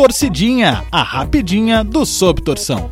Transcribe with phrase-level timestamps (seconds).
[0.00, 2.90] Torcidinha, a rapidinha do Sob Torção.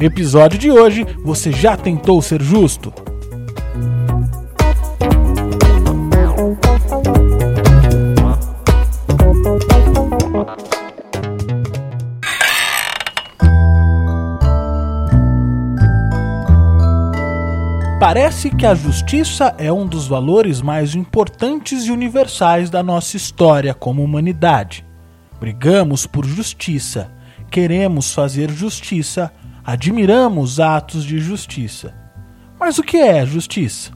[0.00, 2.92] Episódio de hoje: Você já tentou ser justo?
[18.00, 23.72] Parece que a justiça é um dos valores mais importantes e universais da nossa história
[23.72, 24.89] como humanidade.
[25.40, 27.10] Brigamos por justiça,
[27.50, 29.32] queremos fazer justiça,
[29.64, 31.94] admiramos atos de justiça.
[32.58, 33.90] Mas o que é justiça?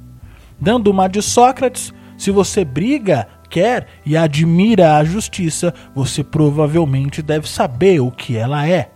[0.58, 7.46] Dando uma de Sócrates, se você briga, quer e admira a justiça, você provavelmente deve
[7.46, 8.90] saber o que ela é.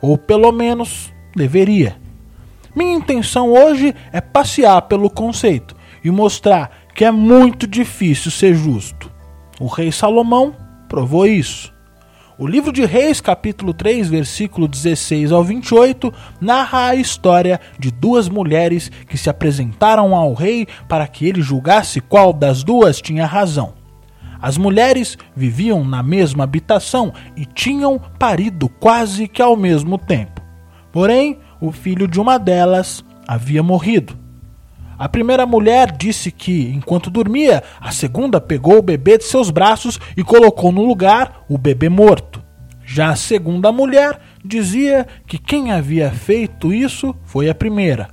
[0.00, 1.96] Ou pelo menos deveria.
[2.74, 9.10] Minha intenção hoje é passear pelo conceito e mostrar que é muito difícil ser justo.
[9.60, 10.56] O rei Salomão
[10.88, 11.72] provou isso.
[12.40, 16.10] O livro de Reis, capítulo 3, versículo 16 ao 28,
[16.40, 22.00] narra a história de duas mulheres que se apresentaram ao rei para que ele julgasse
[22.00, 23.74] qual das duas tinha razão.
[24.40, 30.40] As mulheres viviam na mesma habitação e tinham parido quase que ao mesmo tempo.
[30.90, 34.18] Porém, o filho de uma delas havia morrido.
[35.00, 39.98] A primeira mulher disse que, enquanto dormia, a segunda pegou o bebê de seus braços
[40.14, 42.44] e colocou no lugar o bebê morto.
[42.84, 48.10] Já a segunda mulher dizia que quem havia feito isso foi a primeira.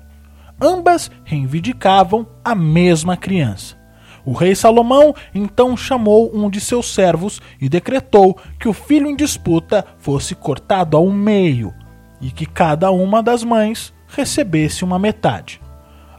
[0.61, 3.75] Ambas reivindicavam a mesma criança.
[4.23, 9.15] O rei Salomão então chamou um de seus servos e decretou que o filho em
[9.17, 11.73] disputa fosse cortado ao meio,
[12.21, 15.66] e que cada uma das mães recebesse uma metade.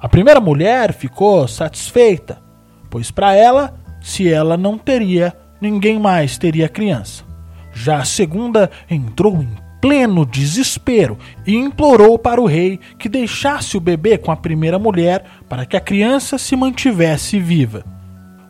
[0.00, 2.40] A primeira mulher ficou satisfeita,
[2.88, 7.24] pois para ela, se ela não teria, ninguém mais teria criança.
[7.72, 13.80] Já a segunda entrou em pleno desespero e implorou para o rei que deixasse o
[13.80, 17.84] bebê com a primeira mulher para que a criança se mantivesse viva.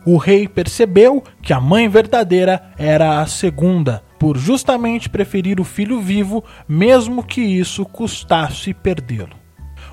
[0.05, 5.99] O rei percebeu que a mãe verdadeira era a segunda por justamente preferir o filho
[5.99, 9.38] vivo, mesmo que isso custasse perdê-lo.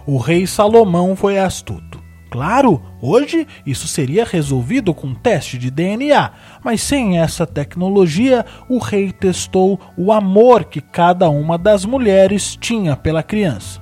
[0.07, 2.01] O rei Salomão foi astuto.
[2.31, 6.31] Claro, hoje isso seria resolvido com teste de DNA,
[6.63, 12.95] mas sem essa tecnologia, o rei testou o amor que cada uma das mulheres tinha
[12.95, 13.81] pela criança.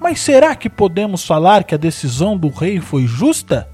[0.00, 3.68] Mas será que podemos falar que a decisão do rei foi justa?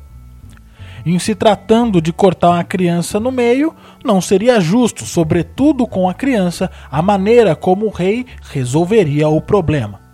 [1.05, 6.15] Em se tratando de cortar uma criança no meio, não seria justo, sobretudo com a
[6.15, 10.06] criança, a maneira como o rei resolveria o problema.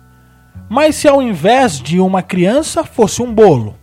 [0.69, 3.75] Mas se ao invés de uma criança fosse um bolo,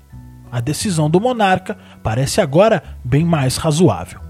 [0.50, 4.20] a decisão do monarca parece agora bem mais razoável.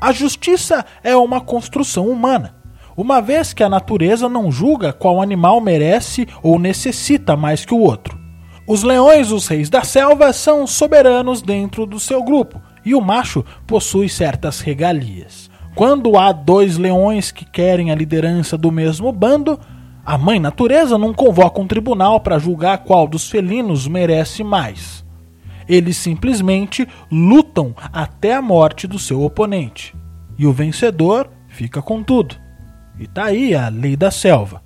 [0.00, 2.56] A justiça é uma construção humana,
[2.96, 7.80] uma vez que a natureza não julga qual animal merece ou necessita mais que o
[7.80, 8.18] outro.
[8.66, 13.44] Os leões, os reis da selva, são soberanos dentro do seu grupo, e o macho
[13.66, 15.50] possui certas regalias.
[15.74, 19.58] Quando há dois leões que querem a liderança do mesmo bando,
[20.04, 25.04] a mãe natureza não convoca um tribunal para julgar qual dos felinos merece mais.
[25.68, 29.94] Eles simplesmente lutam até a morte do seu oponente.
[30.38, 32.36] E o vencedor fica com tudo.
[32.98, 34.62] E tá aí a lei da selva.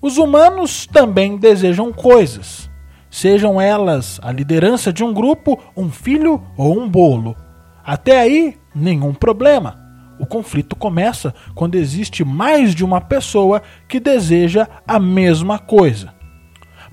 [0.00, 2.70] Os humanos também desejam coisas
[3.12, 7.36] sejam elas a liderança de um grupo, um filho ou um bolo.
[7.84, 9.81] Até aí, nenhum problema.
[10.22, 16.14] O conflito começa quando existe mais de uma pessoa que deseja a mesma coisa.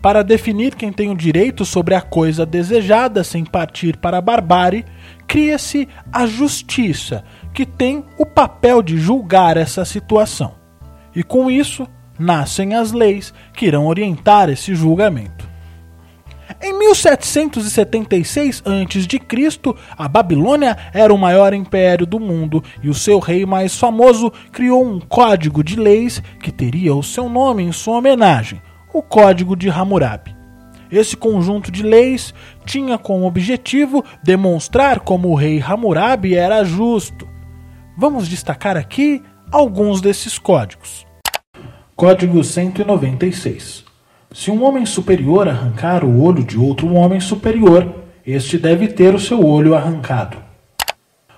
[0.02, 4.84] Para definir quem tem o direito sobre a coisa desejada sem partir para a barbárie,
[5.28, 7.24] cria-se a justiça,
[7.54, 10.56] que tem o papel de julgar essa situação.
[11.16, 15.49] E com isso, nascem as leis que irão orientar esse julgamento.
[16.62, 23.46] Em 1776 a.C., a Babilônia era o maior império do mundo e o seu rei
[23.46, 28.60] mais famoso criou um código de leis que teria o seu nome em sua homenagem,
[28.92, 30.36] o Código de Hammurabi.
[30.92, 32.34] Esse conjunto de leis
[32.66, 37.28] tinha como objetivo demonstrar como o rei Hammurabi era justo.
[37.96, 41.06] Vamos destacar aqui alguns desses códigos.
[41.96, 43.88] Código 196
[44.31, 47.96] se um homem superior arrancar o olho de outro homem superior,
[48.26, 50.38] este deve ter o seu olho arrancado.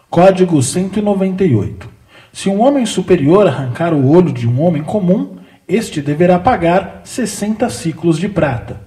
[0.09, 1.89] Código 198.
[2.33, 7.69] Se um homem superior arrancar o olho de um homem comum, este deverá pagar 60
[7.69, 8.81] ciclos de prata.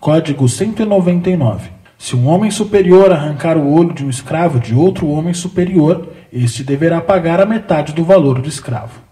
[0.00, 1.70] Código 199.
[1.98, 6.64] Se um homem superior arrancar o olho de um escravo de outro homem superior, este
[6.64, 9.05] deverá pagar a metade do valor do escravo.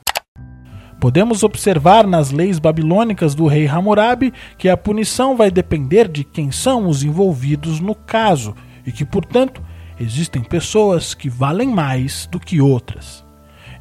[1.05, 6.51] Podemos observar nas leis babilônicas do rei Hammurabi que a punição vai depender de quem
[6.51, 8.55] são os envolvidos no caso
[8.87, 9.63] e que, portanto,
[10.01, 13.23] existem pessoas que valem mais do que outras.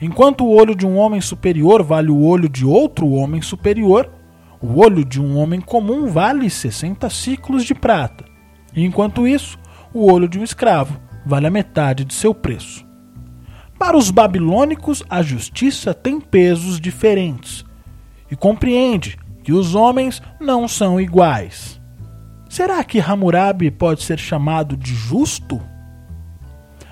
[0.02, 4.12] Enquanto o olho de um homem superior vale o olho de outro homem superior,
[4.62, 8.26] o olho de um homem comum vale 60 ciclos de prata.
[8.76, 9.58] Enquanto isso,
[9.94, 12.86] o olho de um escravo vale a metade de seu preço.
[13.78, 17.66] Para os babilônicos, a justiça tem pesos diferentes
[18.32, 21.80] e compreende que os homens não são iguais.
[22.50, 25.60] Será que Hammurabi pode ser chamado de justo?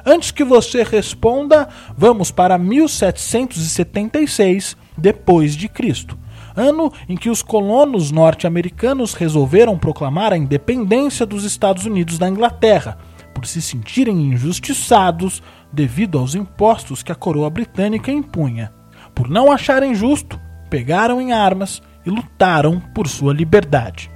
[0.06, 6.18] Antes que você responda, vamos para 1776 depois de Cristo,
[6.56, 12.98] ano em que os colonos norte-americanos resolveram proclamar a independência dos Estados Unidos da Inglaterra,
[13.34, 15.42] por se sentirem injustiçados
[15.72, 18.74] devido aos impostos que a coroa britânica impunha.
[19.16, 20.40] Por não acharem justo,
[20.70, 24.10] pegaram em armas e lutaram por sua liberdade.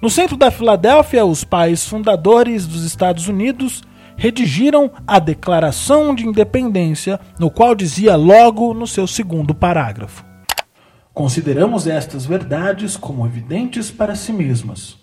[0.00, 3.82] No centro da Filadélfia, os pais fundadores dos Estados Unidos
[4.16, 10.24] redigiram a Declaração de Independência, no qual dizia logo no seu segundo parágrafo:
[11.12, 14.96] Consideramos estas verdades como evidentes para si mesmas,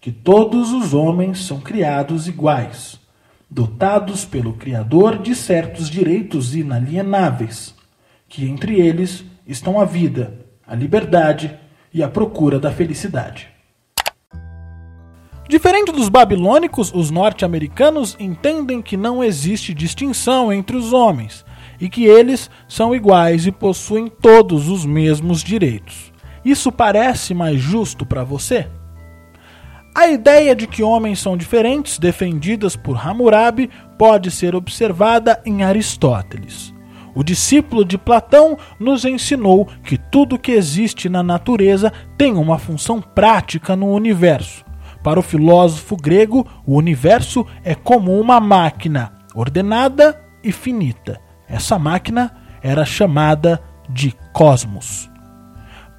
[0.00, 2.98] que todos os homens são criados iguais,
[3.54, 7.74] dotados pelo Criador de certos direitos inalienáveis,
[8.26, 11.54] que entre eles estão a vida, a liberdade
[11.92, 13.50] e a procura da felicidade.
[15.46, 21.44] Diferente dos babilônicos, os norte-americanos entendem que não existe distinção entre os homens
[21.78, 26.10] e que eles são iguais e possuem todos os mesmos direitos.
[26.42, 28.66] Isso parece mais justo para você?
[29.94, 33.68] A ideia de que homens são diferentes, defendidas por Hammurabi,
[33.98, 36.72] pode ser observada em Aristóteles.
[37.14, 43.02] O discípulo de Platão nos ensinou que tudo que existe na natureza tem uma função
[43.02, 44.64] prática no universo.
[45.02, 51.20] Para o filósofo grego, o universo é como uma máquina ordenada e finita.
[51.46, 55.10] Essa máquina era chamada de cosmos.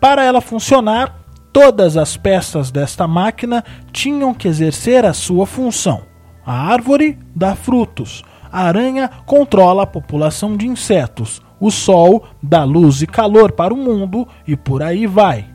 [0.01, 1.22] Para ela funcionar,
[1.53, 6.01] todas as peças desta máquina tinham que exercer a sua função.
[6.43, 13.01] A árvore dá frutos, a aranha controla a população de insetos, o sol dá luz
[13.03, 15.45] e calor para o mundo e por aí vai.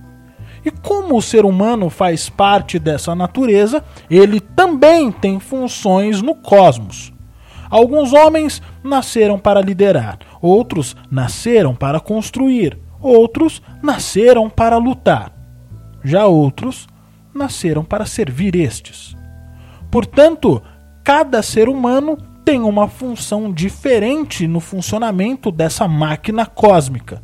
[0.65, 7.13] E como o ser humano faz parte dessa natureza, ele também tem funções no cosmos.
[7.69, 15.38] Alguns homens nasceram para liderar, outros nasceram para construir, outros nasceram para lutar.
[16.03, 16.87] Já outros
[17.35, 19.17] nasceram para servir estes.
[19.91, 20.63] Portanto,
[21.05, 27.23] cada ser humano tem uma função diferente no funcionamento dessa máquina cósmica.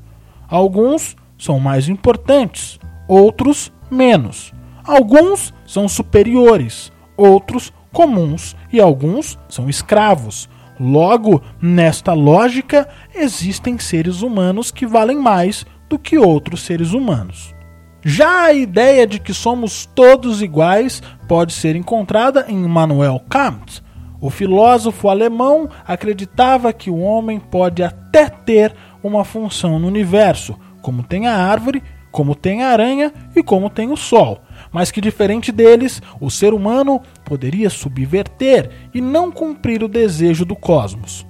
[0.49, 2.79] Alguns são mais importantes,
[3.09, 4.53] outros menos.
[4.85, 10.49] Alguns são superiores, outros comuns e alguns são escravos.
[10.79, 17.55] Logo, nesta lógica, existem seres humanos que valem mais do que outros seres humanos.
[18.05, 23.83] Já a ideia de que somos todos iguais pode ser encontrada em Immanuel Kant.
[24.21, 31.03] O filósofo alemão acreditava que o homem pode até ter uma função no universo, como
[31.03, 34.41] tem a árvore, como tem a aranha e como tem o sol
[34.75, 40.57] mas que diferente deles, o ser humano poderia subverter e não cumprir o desejo do
[40.57, 41.25] cosmos.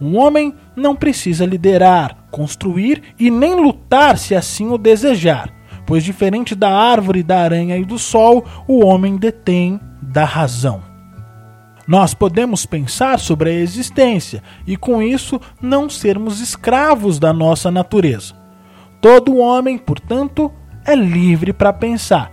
[0.00, 5.48] Um homem não precisa liderar, construir e nem lutar se assim o desejar,
[5.88, 10.82] pois diferente da árvore, da aranha e do sol, o homem detém da razão.
[11.86, 18.34] Nós podemos pensar sobre a existência e, com isso, não sermos escravos da nossa natureza.
[19.00, 20.52] Todo homem, portanto,
[20.84, 22.30] é livre para pensar,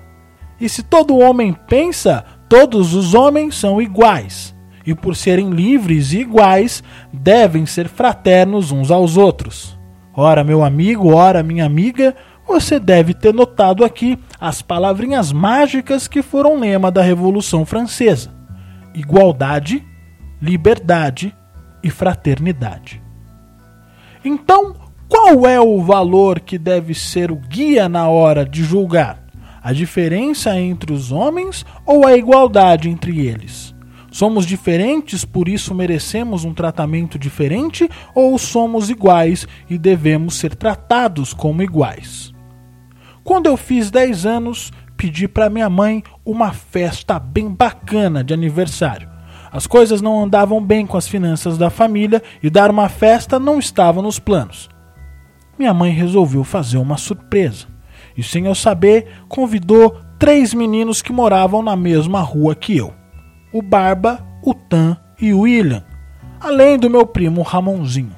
[0.60, 4.54] e se todo homem pensa, todos os homens são iguais.
[4.86, 6.84] E por serem livres e iguais,
[7.14, 9.80] devem ser fraternos uns aos outros.
[10.14, 12.16] Ora, meu amigo, ora, minha amiga,
[12.48, 18.32] você deve ter notado aqui as palavrinhas mágicas que foram lema da Revolução Francesa:
[18.94, 19.84] igualdade,
[20.42, 21.36] liberdade
[21.84, 23.02] e fraternidade.
[24.24, 24.76] Então,
[25.08, 29.26] qual é o valor que deve ser o guia na hora de julgar?
[29.66, 33.74] a diferença entre os homens ou a igualdade entre eles?
[34.12, 41.34] Somos diferentes, por isso merecemos um tratamento diferente, ou somos iguais e devemos ser tratados
[41.34, 42.32] como iguais?
[43.26, 49.10] Quando eu fiz 10 anos, pedir para minha mãe uma festa bem bacana de aniversário.
[49.52, 53.58] As coisas não andavam bem com as finanças da família e dar uma festa não
[53.58, 54.70] estava nos planos.
[55.58, 57.66] Minha mãe resolveu fazer uma surpresa
[58.16, 62.94] e, sem eu saber, convidou três meninos que moravam na mesma rua que eu:
[63.52, 65.84] o Barba, o Tan e o William,
[66.40, 68.16] além do meu primo Ramonzinho.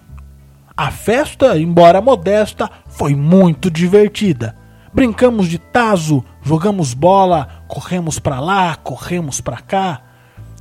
[0.75, 4.66] A festa, embora modesta, foi muito divertida.
[4.93, 10.01] Brincamos de tazo, jogamos bola, corremos para lá, corremos para cá.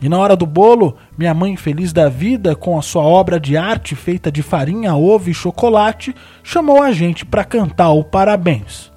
[0.00, 3.56] E na hora do bolo, minha mãe, feliz da vida com a sua obra de
[3.56, 8.92] arte feita de farinha, ovo e chocolate, chamou a gente para cantar o parabéns.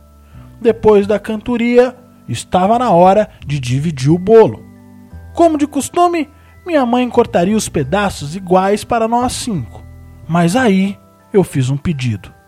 [0.61, 1.95] Depois da cantoria,
[2.27, 4.65] estava na hora de dividir o bolo.
[5.33, 6.29] Como de costume,
[6.65, 9.81] minha mãe cortaria os pedaços iguais para nós cinco.
[10.27, 10.97] Mas aí
[11.31, 12.38] eu fiz um pedido.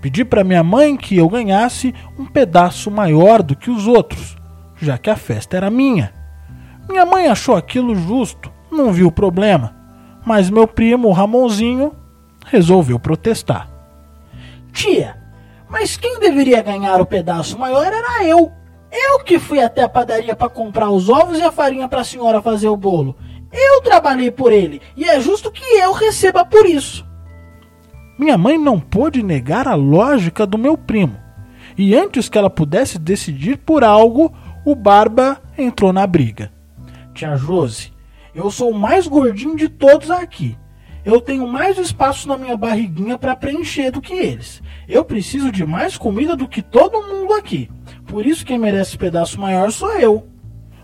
[0.00, 4.36] Pedi para minha mãe que eu ganhasse um pedaço maior do que os outros,
[4.80, 6.12] já que a festa era minha.
[6.88, 9.76] Minha mãe achou aquilo justo, não viu problema,
[10.24, 11.94] mas meu primo, Ramonzinho,
[12.46, 13.68] resolveu protestar.
[14.72, 15.16] Tia,
[15.68, 18.50] mas quem deveria ganhar o pedaço maior era eu.
[18.90, 22.04] Eu que fui até a padaria para comprar os ovos e a farinha para a
[22.04, 23.16] senhora fazer o bolo.
[23.52, 27.06] Eu trabalhei por ele e é justo que eu receba por isso.
[28.20, 31.16] Minha mãe não pôde negar a lógica do meu primo.
[31.74, 34.30] E antes que ela pudesse decidir por algo,
[34.62, 36.52] o Barba entrou na briga.
[37.14, 37.90] Tia Josi,
[38.34, 40.54] eu sou o mais gordinho de todos aqui.
[41.02, 44.62] Eu tenho mais espaço na minha barriguinha para preencher do que eles.
[44.86, 47.70] Eu preciso de mais comida do que todo mundo aqui.
[48.06, 50.28] Por isso quem merece pedaço maior sou eu.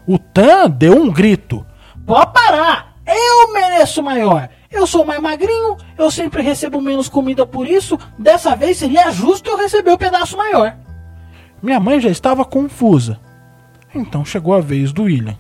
[0.07, 1.67] O Tan deu um grito.
[2.07, 2.97] Pode parar!
[3.07, 4.49] Eu mereço maior!
[4.71, 7.99] Eu sou mais magrinho, eu sempre recebo menos comida por isso.
[8.19, 10.77] Dessa vez seria justo eu receber o pedaço maior.
[11.63, 13.19] Minha mãe já estava confusa.
[13.95, 15.37] Então chegou a vez do William.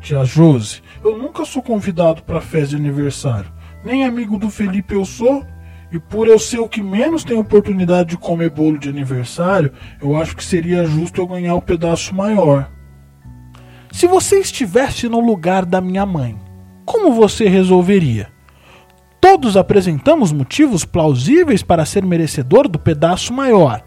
[0.00, 3.52] Tia Josi, eu nunca sou convidado para festa de aniversário.
[3.84, 5.44] Nem amigo do Felipe eu sou.
[5.90, 10.16] E por eu ser o que menos tem oportunidade de comer bolo de aniversário, eu
[10.16, 12.70] acho que seria justo eu ganhar o um pedaço maior.
[13.90, 16.38] Se você estivesse no lugar da minha mãe,
[16.88, 18.28] como você resolveria?
[19.20, 23.82] Todos apresentamos motivos plausíveis para ser merecedor do pedaço maior.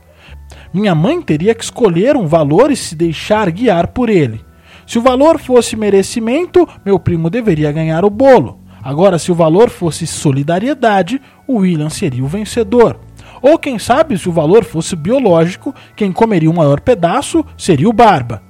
[0.72, 4.40] Minha mãe teria que escolher um valor e se deixar guiar por ele.
[4.86, 8.60] Se o valor fosse merecimento, meu primo deveria ganhar o bolo.
[8.84, 13.00] Agora, se o valor fosse solidariedade, o William seria o vencedor.
[13.42, 17.94] Ou quem sabe, se o valor fosse biológico, quem comeria o maior pedaço seria o
[17.94, 18.44] Barba.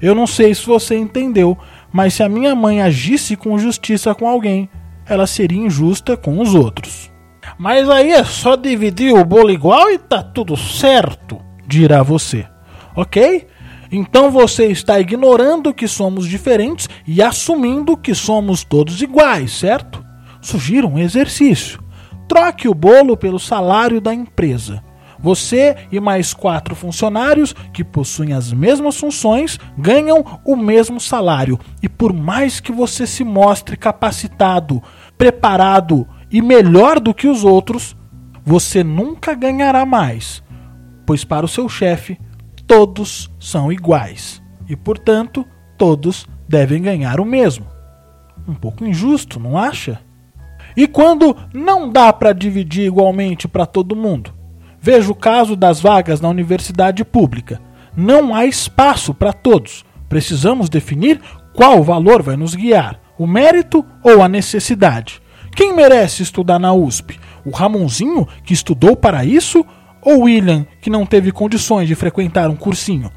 [0.00, 1.58] Eu não sei se você entendeu,
[1.92, 4.68] mas se a minha mãe agisse com justiça com alguém,
[5.06, 7.10] ela seria injusta com os outros.
[7.58, 12.46] Mas aí é só dividir o bolo igual e tá tudo certo, dirá você.
[12.94, 13.46] Ok?
[13.90, 20.04] Então você está ignorando que somos diferentes e assumindo que somos todos iguais, certo?
[20.40, 21.82] Sugiro um exercício.
[22.28, 24.82] Troque o bolo pelo salário da empresa.
[25.22, 31.58] Você e mais quatro funcionários que possuem as mesmas funções ganham o mesmo salário.
[31.82, 34.82] E por mais que você se mostre capacitado,
[35.18, 37.96] preparado e melhor do que os outros,
[38.44, 40.42] você nunca ganhará mais,
[41.04, 42.18] pois para o seu chefe
[42.66, 45.44] todos são iguais e, portanto,
[45.76, 47.66] todos devem ganhar o mesmo.
[48.46, 50.00] Um pouco injusto, não acha?
[50.76, 54.39] E quando não dá para dividir igualmente para todo mundo?
[54.80, 57.60] Veja o caso das vagas na universidade pública.
[57.94, 59.84] Não há espaço para todos.
[60.08, 61.20] Precisamos definir
[61.52, 65.20] qual valor vai nos guiar: o mérito ou a necessidade.
[65.54, 67.20] Quem merece estudar na USP?
[67.44, 69.64] O Ramonzinho, que estudou para isso?
[70.02, 73.10] Ou William, que não teve condições de frequentar um cursinho?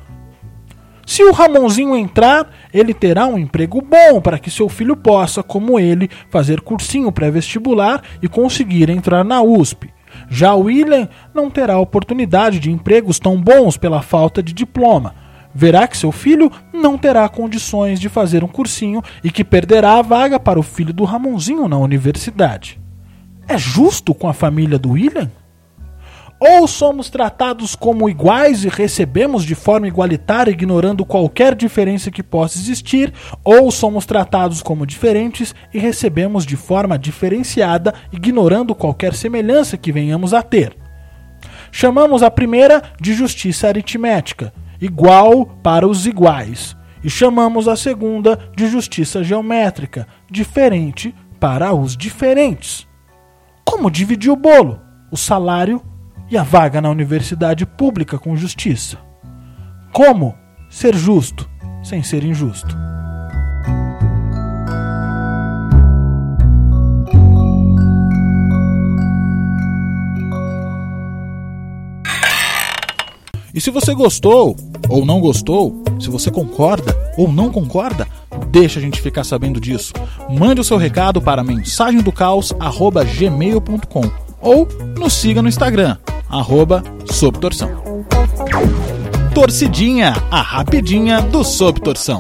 [1.06, 5.80] Se o Ramonzinho entrar, ele terá um emprego bom para que seu filho possa, como
[5.80, 9.93] ele, fazer cursinho pré-vestibular e conseguir entrar na USP.
[10.30, 15.16] Já William não terá oportunidade de empregos tão bons pela falta de diploma.
[15.54, 20.02] Verá que seu filho não terá condições de fazer um cursinho e que perderá a
[20.02, 22.80] vaga para o filho do Ramonzinho na universidade.
[23.48, 25.30] É justo com a família do William?
[26.46, 32.58] Ou somos tratados como iguais e recebemos de forma igualitária, ignorando qualquer diferença que possa
[32.58, 33.14] existir,
[33.46, 40.34] ou somos tratados como diferentes e recebemos de forma diferenciada, ignorando qualquer semelhança que venhamos
[40.34, 40.76] a ter.
[41.72, 48.68] Chamamos a primeira de justiça aritmética, igual para os iguais, e chamamos a segunda de
[48.68, 52.86] justiça geométrica, diferente para os diferentes.
[53.64, 54.82] Como dividir o bolo?
[55.10, 55.82] O salário
[56.34, 58.98] e a vaga na universidade pública com justiça.
[59.92, 60.34] Como
[60.68, 61.48] ser justo
[61.84, 62.76] sem ser injusto?
[73.54, 74.56] E se você gostou
[74.90, 78.08] ou não gostou, se você concorda ou não concorda,
[78.50, 79.94] deixa a gente ficar sabendo disso.
[80.28, 84.12] Mande o seu recado para mensagemdocaos@gmail.com
[84.42, 85.96] ou nos siga no Instagram
[86.34, 87.70] arroba Sob Torção.
[89.36, 92.18] Torcidinha, a rapidinha do Sob Torção.